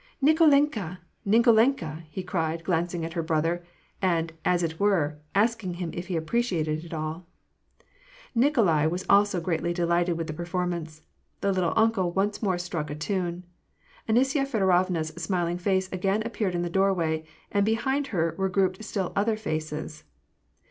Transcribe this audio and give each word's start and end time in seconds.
"Nikolenka! 0.27 0.97
Nikolenka!" 1.27 2.05
he 2.15 2.23
cried, 2.23 2.63
glancing 2.63 3.05
at 3.05 3.13
her 3.13 3.21
brother, 3.21 3.63
and, 4.01 4.33
as 4.43 4.63
it 4.63 4.79
were, 4.79 5.19
asking 5.35 5.75
him 5.75 5.91
if 5.93 6.07
he 6.07 6.15
appreciated 6.15 6.83
it 6.83 6.91
all. 6.91 7.27
Nikolai 8.33 8.87
also 9.07 9.37
was 9.37 9.45
greatly 9.45 9.73
delighted 9.73 10.17
with 10.17 10.25
the 10.25 10.33
performance. 10.33 11.03
The" 11.41 11.51
little 11.53 11.73
uncle" 11.75 12.11
once 12.13 12.41
more 12.41 12.57
struck 12.57 12.89
a 12.89 12.95
tune. 12.95 13.43
Anisya 14.09 14.47
Feodo 14.47 14.65
Tovna's 14.71 15.09
smiling 15.21 15.59
face 15.59 15.87
again 15.93 16.23
appeared 16.25 16.55
in 16.55 16.63
the 16.63 16.69
doorway, 16.71 17.23
and 17.51 17.63
be 17.63 17.75
hind 17.75 18.07
her 18.07 18.33
were 18.39 18.49
grouped 18.49 18.83
still 18.83 19.13
other 19.15 19.37
faces. 19.37 20.03